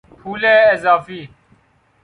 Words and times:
پول 0.23 0.45
اضافی 0.73 1.29